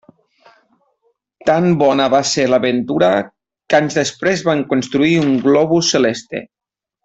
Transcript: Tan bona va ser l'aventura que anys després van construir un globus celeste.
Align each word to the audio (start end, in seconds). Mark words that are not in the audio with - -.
Tan 1.49 1.67
bona 1.81 2.07
va 2.15 2.21
ser 2.31 2.47
l'aventura 2.53 3.11
que 3.27 3.79
anys 3.81 4.01
després 4.01 4.45
van 4.51 4.65
construir 4.75 5.15
un 5.27 5.33
globus 5.47 5.95
celeste. 5.97 6.47